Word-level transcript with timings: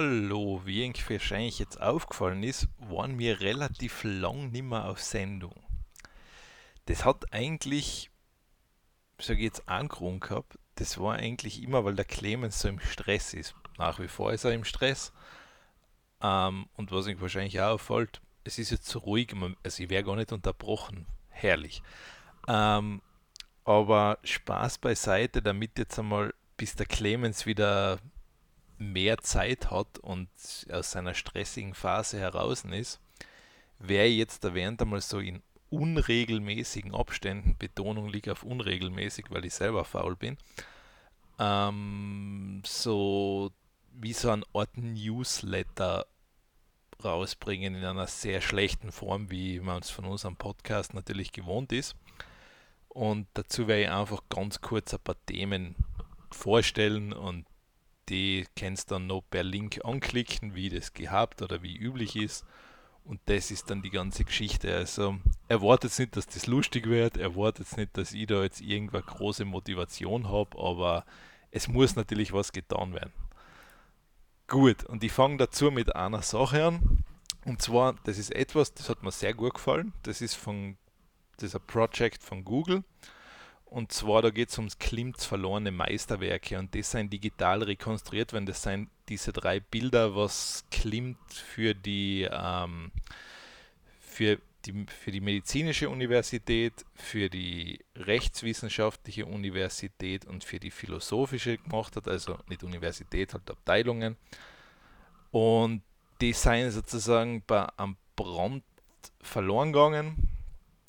Hallo, 0.00 0.62
wie 0.64 0.84
Ihnen 0.84 0.94
wahrscheinlich 1.08 1.58
jetzt 1.58 1.82
aufgefallen 1.82 2.44
ist, 2.44 2.68
waren 2.78 3.18
wir 3.18 3.40
relativ 3.40 4.04
lang 4.04 4.52
nicht 4.52 4.62
mehr 4.62 4.84
auf 4.84 5.02
Sendung. 5.02 5.60
Das 6.86 7.04
hat 7.04 7.32
eigentlich, 7.32 8.08
sage 9.20 9.40
ich 9.40 9.46
jetzt, 9.46 9.68
einen 9.68 9.88
Grund 9.88 10.20
gehabt. 10.20 10.56
Das 10.76 11.00
war 11.00 11.14
eigentlich 11.14 11.64
immer, 11.64 11.84
weil 11.84 11.96
der 11.96 12.04
Clemens 12.04 12.60
so 12.60 12.68
im 12.68 12.78
Stress 12.78 13.34
ist. 13.34 13.56
Nach 13.76 13.98
wie 13.98 14.06
vor 14.06 14.32
ist 14.32 14.44
er 14.44 14.52
im 14.52 14.62
Stress. 14.62 15.12
Ähm, 16.22 16.68
und 16.74 16.92
was 16.92 17.08
euch 17.08 17.20
wahrscheinlich 17.20 17.60
auch 17.60 17.72
auffällt, 17.72 18.20
es 18.44 18.60
ist 18.60 18.70
jetzt 18.70 18.86
so 18.86 19.00
ruhig, 19.00 19.34
also 19.64 19.82
ich 19.82 19.90
wäre 19.90 20.04
gar 20.04 20.14
nicht 20.14 20.30
unterbrochen. 20.30 21.08
Herrlich. 21.28 21.82
Ähm, 22.46 23.02
aber 23.64 24.20
Spaß 24.22 24.78
beiseite, 24.78 25.42
damit 25.42 25.76
jetzt 25.76 25.98
einmal, 25.98 26.32
bis 26.56 26.76
der 26.76 26.86
Clemens 26.86 27.46
wieder 27.46 27.98
mehr 28.78 29.18
Zeit 29.18 29.70
hat 29.70 29.98
und 29.98 30.28
aus 30.70 30.92
seiner 30.92 31.14
stressigen 31.14 31.74
Phase 31.74 32.18
heraus 32.18 32.64
ist, 32.64 33.00
wäre 33.78 34.06
jetzt 34.06 34.44
erwähnt 34.44 34.80
einmal 34.82 35.00
so 35.00 35.18
in 35.18 35.42
unregelmäßigen 35.70 36.94
Abständen, 36.94 37.56
Betonung 37.58 38.08
liegt 38.08 38.28
auf 38.28 38.42
unregelmäßig, 38.42 39.26
weil 39.30 39.44
ich 39.44 39.54
selber 39.54 39.84
faul 39.84 40.16
bin, 40.16 40.38
ähm, 41.38 42.62
so 42.64 43.52
wie 43.92 44.12
so 44.12 44.30
eine 44.30 44.44
Art 44.54 44.76
Newsletter 44.76 46.06
rausbringen 47.04 47.74
in 47.74 47.84
einer 47.84 48.06
sehr 48.06 48.40
schlechten 48.40 48.92
Form, 48.92 49.30
wie 49.30 49.60
man 49.60 49.80
es 49.80 49.90
von 49.90 50.04
unserem 50.04 50.36
Podcast 50.36 50.94
natürlich 50.94 51.32
gewohnt 51.32 51.72
ist. 51.72 51.94
Und 52.88 53.28
dazu 53.34 53.68
werde 53.68 53.82
ich 53.82 53.90
einfach 53.90 54.22
ganz 54.28 54.60
kurz 54.60 54.94
ein 54.94 55.00
paar 55.00 55.16
Themen 55.26 55.76
vorstellen 56.32 57.12
und 57.12 57.46
die 58.08 58.46
kannst 58.56 58.90
dann 58.90 59.06
noch 59.06 59.22
per 59.30 59.42
Link 59.42 59.80
anklicken, 59.84 60.54
wie 60.54 60.68
das 60.68 60.92
gehabt 60.92 61.42
oder 61.42 61.62
wie 61.62 61.76
üblich 61.76 62.16
ist. 62.16 62.44
Und 63.04 63.20
das 63.26 63.50
ist 63.50 63.70
dann 63.70 63.82
die 63.82 63.90
ganze 63.90 64.24
Geschichte. 64.24 64.74
Also 64.74 65.16
erwartet 65.48 65.98
nicht, 65.98 66.16
dass 66.16 66.26
das 66.26 66.46
lustig 66.46 66.86
wird, 66.86 67.16
erwartet 67.16 67.76
nicht, 67.76 67.96
dass 67.96 68.12
ich 68.12 68.26
da 68.26 68.42
jetzt 68.42 68.60
irgendwann 68.60 69.02
große 69.02 69.44
Motivation 69.44 70.28
habe, 70.28 70.58
aber 70.58 71.04
es 71.50 71.68
muss 71.68 71.96
natürlich 71.96 72.32
was 72.32 72.52
getan 72.52 72.92
werden. 72.92 73.12
Gut, 74.46 74.84
und 74.84 75.04
ich 75.04 75.12
fange 75.12 75.38
dazu 75.38 75.70
mit 75.70 75.94
einer 75.94 76.22
Sache 76.22 76.64
an. 76.64 77.04
Und 77.44 77.62
zwar, 77.62 77.94
das 78.04 78.18
ist 78.18 78.34
etwas, 78.34 78.74
das 78.74 78.88
hat 78.90 79.02
mir 79.02 79.10
sehr 79.10 79.32
gut 79.32 79.54
gefallen. 79.54 79.92
Das 80.02 80.20
ist 80.20 80.34
von 80.34 80.76
das 81.38 81.50
ist 81.50 81.54
ein 81.54 81.66
Projekt 81.66 82.22
von 82.22 82.44
Google. 82.44 82.82
Und 83.70 83.92
zwar, 83.92 84.22
da 84.22 84.30
geht 84.30 84.48
es 84.48 84.56
ums 84.56 84.78
Klimts 84.78 85.26
verlorene 85.26 85.70
Meisterwerke 85.70 86.58
und 86.58 86.74
das 86.74 86.90
sind 86.90 87.12
digital 87.12 87.62
rekonstruiert 87.62 88.32
werden. 88.32 88.46
Das 88.46 88.62
sind 88.62 88.88
diese 89.08 89.32
drei 89.32 89.60
Bilder, 89.60 90.16
was 90.16 90.64
Klimt 90.70 91.18
für 91.32 91.74
die, 91.74 92.26
ähm, 92.30 92.90
für 94.00 94.38
die, 94.64 94.86
für 94.86 95.12
die 95.12 95.20
medizinische 95.20 95.90
Universität, 95.90 96.86
für 96.94 97.28
die 97.28 97.84
rechtswissenschaftliche 97.94 99.26
Universität 99.26 100.24
und 100.24 100.44
für 100.44 100.58
die 100.58 100.70
philosophische 100.70 101.58
gemacht 101.58 101.94
hat, 101.96 102.08
also 102.08 102.38
nicht 102.48 102.62
Universität, 102.62 103.34
halt 103.34 103.50
Abteilungen. 103.50 104.16
Und 105.30 105.82
die 106.22 106.32
seien 106.32 106.70
sozusagen 106.70 107.42
bei 107.46 107.66
einem 107.78 107.96
Brand 108.16 108.64
verloren 109.20 109.74
gegangen. 109.74 110.28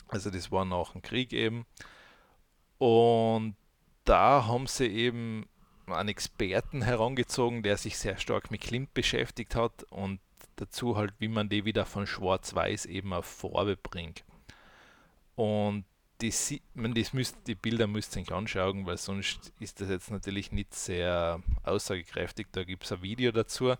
Also 0.07 0.29
das 0.29 0.49
war 0.49 0.63
nach 0.63 0.93
dem 0.93 1.01
Krieg 1.01 1.33
eben. 1.33 1.65
Und 2.79 3.55
da 4.05 4.47
haben 4.47 4.65
sie 4.65 4.87
eben 4.87 5.45
einen 5.85 6.09
Experten 6.09 6.81
herangezogen, 6.81 7.61
der 7.61 7.77
sich 7.77 7.97
sehr 7.97 8.17
stark 8.17 8.49
mit 8.51 8.61
Klimt 8.61 8.93
beschäftigt 8.93 9.55
hat 9.55 9.83
und 9.91 10.19
dazu 10.55 10.97
halt, 10.97 11.13
wie 11.19 11.27
man 11.27 11.49
die 11.49 11.65
wieder 11.65 11.85
von 11.85 12.07
Schwarz-Weiß 12.07 12.85
eben 12.87 13.13
auf 13.13 13.25
Farbe 13.25 13.75
bringt. 13.77 14.23
Und 15.35 15.85
die, 16.21 16.33
man, 16.73 16.93
das 16.93 17.13
müsst, 17.13 17.37
die 17.47 17.55
Bilder 17.55 17.87
müsst 17.87 18.15
ihr 18.15 18.23
euch 18.23 18.31
anschauen, 18.33 18.85
weil 18.85 18.97
sonst 18.97 19.53
ist 19.59 19.79
das 19.79 19.89
jetzt 19.89 20.11
natürlich 20.11 20.51
nicht 20.51 20.73
sehr 20.73 21.41
aussagekräftig. 21.63 22.47
Da 22.51 22.63
gibt 22.63 22.83
es 22.83 22.91
ein 22.91 23.01
Video 23.01 23.31
dazu 23.31 23.73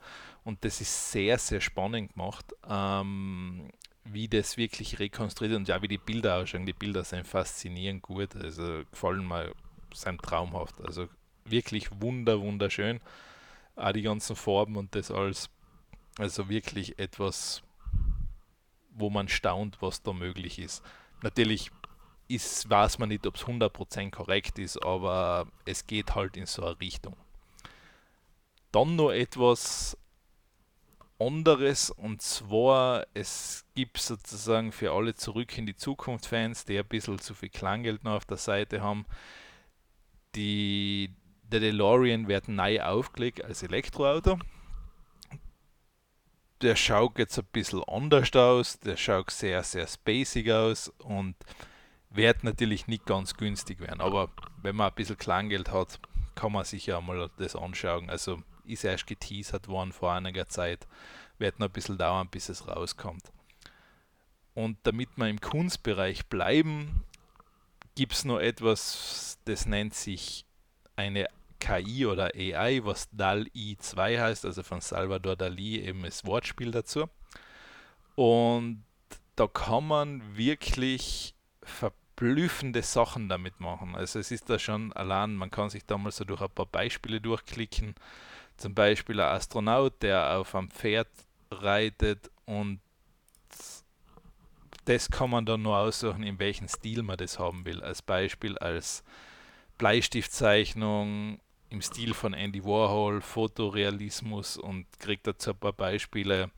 und 0.44 0.64
das 0.64 0.80
ist 0.80 1.12
sehr, 1.12 1.38
sehr 1.38 1.60
spannend 1.60 2.14
gemacht. 2.14 2.54
Ähm, 2.68 3.70
wie 4.12 4.28
das 4.28 4.58
wirklich 4.58 5.00
rekonstruiert 5.00 5.56
und 5.56 5.68
ja, 5.68 5.82
wie 5.82 5.88
die 5.88 5.98
Bilder 5.98 6.38
ausschauen. 6.38 6.66
Die 6.66 6.74
Bilder 6.74 7.04
sind 7.04 7.28
faszinierend 7.28 8.02
gut, 8.02 8.36
also 8.36 8.84
gefallen 8.90 9.28
mir, 9.28 9.54
sind 9.94 10.22
traumhaft. 10.22 10.82
Also 10.82 11.08
wirklich 11.46 11.90
wunder, 12.02 12.40
wunderschön. 12.42 13.00
Auch 13.76 13.92
die 13.92 14.02
ganzen 14.02 14.36
Farben 14.36 14.76
und 14.76 14.96
das 14.96 15.12
alles. 15.12 15.50
Also 16.18 16.50
wirklich 16.50 17.00
etwas, 17.00 17.62
wo 18.92 19.10
man 19.10 19.30
staunt, 19.30 19.82
was 19.82 20.04
da 20.04 20.12
möglich 20.14 20.60
ist. 20.60 20.84
Natürlich 21.22 21.72
ist, 22.28 22.70
weiß 22.70 23.00
man 23.00 23.10
nicht, 23.10 23.26
ob 23.26 23.36
es 23.36 23.46
100% 23.46 24.12
korrekt 24.12 24.60
ist, 24.60 24.78
aber 24.84 25.48
es 25.66 25.88
geht 25.88 26.16
halt 26.16 26.38
in 26.38 26.46
so 26.46 26.64
eine 26.64 26.80
Richtung. 26.80 27.16
Dann 28.72 28.96
noch 28.96 29.12
etwas, 29.12 29.98
anderes 31.20 31.90
und 31.90 32.22
zwar, 32.22 33.06
es 33.14 33.66
gibt 33.76 33.98
sozusagen 33.98 34.72
für 34.72 34.92
alle 34.92 35.16
Zurück 35.16 35.58
in 35.58 35.66
die 35.66 35.76
Zukunft 35.76 36.26
Fans, 36.26 36.66
die 36.66 36.80
ein 36.80 36.88
bisschen 36.88 37.20
zu 37.20 37.34
viel 37.34 37.50
Klanggeld 37.50 38.04
noch 38.04 38.14
auf 38.14 38.26
der 38.26 38.38
Seite 38.38 38.82
haben, 38.82 39.06
die, 40.36 41.16
der 41.44 41.60
DeLorean 41.60 42.28
wird 42.28 42.48
neu 42.48 42.82
aufgelegt 42.82 43.44
als 43.44 43.64
Elektroauto. 43.64 44.40
Der 46.62 46.76
schaut 46.76 47.18
jetzt 47.20 47.38
ein 47.38 47.48
bisschen 47.52 47.84
anders 47.86 48.36
aus, 48.36 48.80
der 48.80 48.98
schaut 48.98 49.32
sehr, 49.32 49.64
sehr 49.64 49.88
spacig 49.88 50.52
aus 50.52 50.90
und 51.00 51.36
wird 52.10 52.44
natürlich 52.44 52.88
nicht 52.88 53.06
ganz 53.06 53.36
günstig 53.36 53.80
werden. 53.80 54.02
Aber 54.02 54.30
wenn 54.62 54.76
man 54.76 54.90
ein 54.90 54.96
bisschen 54.96 55.18
Klanggeld 55.18 55.72
hat, 55.72 56.00
kann 56.36 56.52
man 56.52 56.66
sich 56.66 56.86
ja 56.86 57.00
mal 57.02 57.30
das 57.38 57.56
anschauen. 57.56 58.10
Also 58.10 58.42
ist 58.70 58.84
erst 58.84 59.08
geteasert 59.08 59.68
worden 59.68 59.92
vor 59.92 60.12
einiger 60.12 60.48
Zeit. 60.48 60.88
Wird 61.38 61.60
noch 61.60 61.68
ein 61.68 61.74
bisschen 61.74 61.98
dauern, 61.98 62.28
bis 62.30 62.50
es 62.50 62.68
rauskommt. 62.68 63.32
Und 64.54 64.78
damit 64.84 65.10
wir 65.16 65.28
im 65.28 65.40
Kunstbereich 65.40 66.28
bleiben, 66.28 67.04
gibt 67.96 68.14
es 68.14 68.26
noch 68.26 68.40
etwas, 68.40 69.38
das 69.46 69.66
nennt 69.66 69.94
sich 69.94 70.46
eine 70.96 71.28
KI 71.60 72.06
oder 72.06 72.32
AI, 72.36 72.82
was 72.84 73.10
DAL-I 73.12 73.78
2 73.78 74.20
heißt, 74.20 74.46
also 74.46 74.64
von 74.64 74.82
Salvador 74.82 75.36
Dali 75.36 75.82
eben 75.82 76.04
das 76.04 76.26
Wortspiel 76.26 76.72
dazu. 76.72 77.10
Und 78.16 78.84
da 79.36 79.48
kann 79.48 79.88
man 79.88 80.38
wirklich 80.38 81.36
verblüffende 81.64 82.82
Sachen 82.82 83.30
damit 83.30 83.60
machen. 83.60 83.96
Also 83.96 84.20
es 84.20 84.32
ist 84.32 84.50
da 84.50 84.60
schon 84.60 84.92
allein, 84.94 85.36
man 85.36 85.52
kann 85.52 85.70
sich 85.70 85.86
da 85.86 85.98
mal 85.98 86.12
so 86.12 86.26
durch 86.26 86.42
ein 86.42 86.50
paar 86.50 86.66
Beispiele 86.66 87.22
durchklicken 87.22 87.96
zum 88.60 88.76
Beispiel 88.76 89.20
ein 89.20 89.36
Astronaut, 89.36 90.02
der 90.02 90.38
auf 90.38 90.54
einem 90.54 90.70
Pferd 90.70 91.08
reitet 91.52 92.30
und 92.46 92.80
das 94.86 95.10
kann 95.10 95.30
man 95.30 95.46
dann 95.46 95.62
nur 95.62 95.78
aussuchen, 95.78 96.24
in 96.24 96.40
welchem 96.40 96.68
Stil 96.68 97.04
man 97.04 97.18
das 97.18 97.38
haben 97.38 97.64
will. 97.66 97.84
Als 97.84 98.02
Beispiel 98.02 98.58
als 98.58 99.04
Bleistiftzeichnung 99.78 101.40
im 101.70 101.82
Stil 101.82 102.14
von 102.14 102.34
Andy 102.34 102.64
Warhol, 102.64 103.22
Fotorealismus 103.22 104.58
und 104.58 104.88
kriegt 105.00 105.28
dazu 105.28 105.52
ein 105.52 105.58
paar 105.58 105.74
Beispiele. 105.74 106.50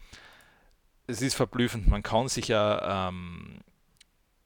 Es 1.08 1.22
ist 1.22 1.36
verblüffend, 1.36 1.88
man 1.88 2.04
kann 2.04 2.30
sich 2.30 2.48
ja, 2.48 3.10
ähm, 3.10 3.60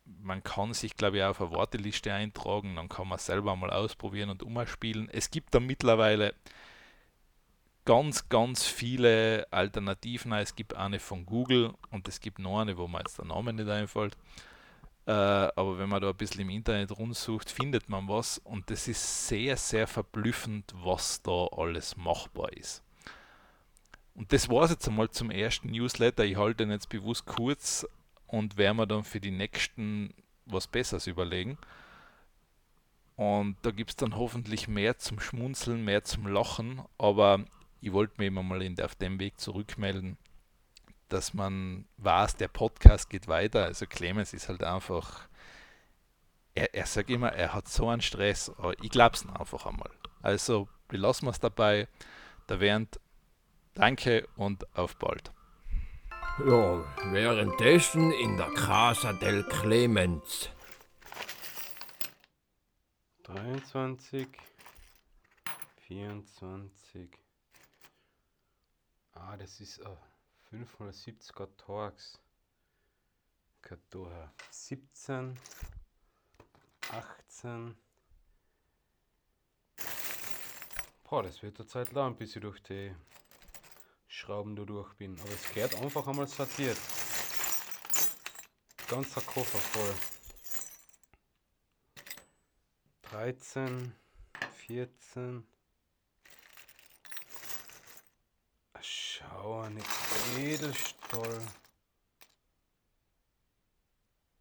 man 0.04 0.44
kann 0.44 0.74
sich 0.74 0.98
glaube 0.98 1.18
ich 1.18 1.24
auf 1.24 1.40
eine 1.40 1.52
Warteliste 1.52 2.12
eintragen, 2.12 2.76
dann 2.76 2.90
kann 2.90 3.08
man 3.08 3.20
selber 3.20 3.56
mal 3.56 3.70
ausprobieren 3.70 4.32
und 4.32 4.42
umspielen. 4.42 5.10
Es 5.12 5.30
gibt 5.30 5.54
da 5.54 5.60
mittlerweile 5.60 6.34
ganz, 7.86 8.28
ganz 8.30 8.66
viele 8.66 9.48
Alternativen. 9.52 10.34
Es 10.34 10.56
gibt 10.56 10.76
eine 10.76 11.00
von 11.00 11.26
Google 11.26 11.74
und 11.92 12.08
es 12.08 12.20
gibt 12.20 12.40
noch 12.40 12.60
eine, 12.60 12.78
wo 12.78 12.88
mir 12.88 13.00
jetzt 13.00 13.20
der 13.20 13.26
Name 13.26 13.54
nicht 13.54 13.70
einfällt. 13.70 14.18
Äh, 15.06 15.12
aber 15.12 15.78
wenn 15.78 15.90
man 15.90 16.02
da 16.02 16.10
ein 16.10 16.18
bisschen 16.18 16.42
im 16.42 16.50
Internet 16.50 16.98
rumsucht, 16.98 17.52
findet 17.52 17.90
man 17.90 18.08
was 18.08 18.40
und 18.40 18.72
das 18.72 18.88
ist 18.88 19.28
sehr, 19.28 19.56
sehr 19.56 19.86
verblüffend, 19.86 20.74
was 20.84 21.22
da 21.22 21.48
alles 21.56 21.96
machbar 21.96 22.52
ist. 22.54 22.82
Und 24.16 24.34
das 24.34 24.50
war 24.50 24.64
es 24.64 24.72
jetzt 24.72 24.88
einmal 24.88 25.10
zum 25.12 25.30
ersten 25.30 25.70
Newsletter. 25.70 26.26
Ich 26.26 26.38
halte 26.38 26.64
ihn 26.64 26.72
jetzt 26.72 26.90
bewusst 26.90 27.26
kurz 27.26 27.86
und 28.28 28.58
werde 28.58 28.78
mir 28.78 28.88
dann 28.88 29.04
für 29.04 29.20
die 29.20 29.32
nächsten 29.32 30.14
was 30.46 30.68
Besseres 30.68 31.06
überlegen. 31.06 31.58
Und 33.16 33.58
da 33.62 33.72
gibt 33.72 33.92
es 33.92 33.96
dann 33.96 34.16
hoffentlich 34.16 34.68
mehr 34.68 34.98
zum 34.98 35.20
Schmunzeln, 35.20 35.86
mehr 35.86 36.04
zum 36.04 36.28
Lachen. 36.28 36.82
Aber 36.98 37.46
ich 37.86 37.94
wollte 37.94 38.16
mir 38.18 38.26
immer 38.26 38.42
mal 38.42 38.64
in, 38.64 38.82
auf 38.82 38.96
dem 38.96 39.20
Weg 39.20 39.40
zurückmelden, 39.40 40.18
dass 41.08 41.36
man 41.36 41.86
weiß, 41.98 42.36
der 42.36 42.48
Podcast 42.48 43.12
geht 43.12 43.28
weiter. 43.28 43.66
Also 43.66 43.86
Clemens 43.86 44.34
ist 44.34 44.50
halt 44.50 44.64
einfach, 44.64 45.28
er, 46.56 46.74
er 46.74 46.88
sagt 46.88 47.12
immer, 47.12 47.32
er 47.32 47.54
hat 47.54 47.68
so 47.68 47.88
einen 47.88 48.02
Stress, 48.02 48.50
aber 48.58 48.74
ich 48.82 48.90
glaube 48.90 49.16
es 49.16 49.28
einfach 49.28 49.68
einmal. 49.68 49.92
Also 50.24 50.68
belassen 50.88 51.28
wir 51.28 51.32
es 51.32 51.40
dabei. 51.40 51.88
Da 52.48 52.60
während 52.60 53.00
Danke 53.76 54.28
und 54.36 54.66
auf 54.76 54.96
bald. 54.96 55.32
Ja, 56.40 56.84
währenddessen 57.12 58.12
in 58.14 58.36
der 58.36 58.50
Casa 58.56 59.14
del 59.14 59.44
Clemens. 59.44 60.50
23, 63.26 64.28
24. 65.88 67.25
Ah, 69.36 69.38
das 69.38 69.60
ist 69.60 69.82
ein 69.86 70.66
570er 70.70 71.50
Torx. 71.58 72.18
Kadora. 73.62 74.32
17, 74.50 75.38
18. 76.90 77.76
Boah, 81.04 81.24
das 81.24 81.44
wird 81.44 81.60
eine 81.60 81.68
Zeit 81.68 81.92
lang, 81.92 82.16
bis 82.16 82.34
ich 82.38 82.42
durch 82.42 82.64
die 82.64 82.96
Schrauben 84.08 84.56
da 84.56 84.64
durch 84.64 84.94
bin. 84.94 85.20
Aber 85.20 85.32
es 85.32 85.52
gehört 85.52 85.76
einfach 85.82 86.08
einmal 86.08 86.28
sortiert. 86.28 86.78
Ganzer 88.88 89.20
Koffer 89.20 89.60
voll. 89.60 89.96
13, 93.02 93.94
14. 94.66 95.46
Schau, 99.46 99.62
eine 99.62 99.80
Edelstahl. 100.40 101.40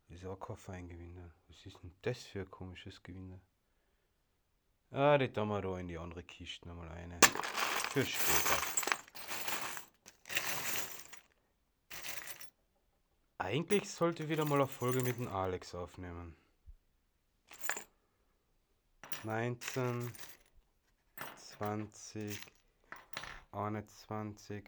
Ist 0.09 0.25
auch 0.25 0.41
kein 0.41 0.56
Feingewinde. 0.56 1.31
Was 1.47 1.67
ist 1.67 1.77
denn 1.83 1.95
das 2.01 2.23
für 2.23 2.41
ein 2.41 2.51
komisches 2.51 3.03
Gewinde? 3.03 3.39
Ah, 4.93 5.19
die 5.19 5.31
tun 5.31 5.49
wir 5.49 5.61
da 5.61 5.79
in 5.79 5.89
die 5.89 5.99
andere 5.99 6.23
Kiste 6.23 6.67
nochmal 6.67 6.89
eine. 6.89 7.21
Für 7.91 8.06
später. 8.06 8.62
Eigentlich 13.37 13.91
sollte 13.91 14.23
ich 14.23 14.31
wieder 14.31 14.47
mal 14.47 14.55
eine 14.55 14.69
Folge 14.69 15.03
mit 15.03 15.19
dem 15.19 15.29
Alex 15.29 15.75
aufnehmen. 15.75 16.35
19, 19.25 20.11
20, 21.59 22.41
21, 23.53 24.65